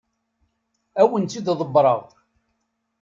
[0.99, 2.01] Ad awen-t-id-ḍebbreɣ.